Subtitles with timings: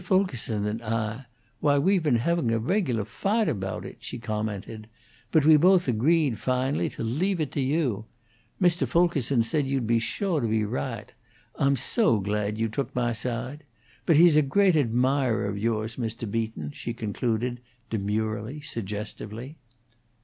[0.00, 1.26] Fulkerson and Ah,
[1.58, 4.86] why, we've been having a regular faght aboat it," she commented.
[5.32, 8.04] "But we both agreed, fahnally, to leave it to you;
[8.62, 8.86] Mr.
[8.86, 11.14] Fulkerson said you'd be sure to be raght.
[11.56, 13.62] Ah'm so glad you took mah sahde.
[14.06, 16.30] But he's a great admahrer of yours, Mr.
[16.30, 17.58] Beaton," she concluded,
[17.90, 19.58] demurely, suggestively.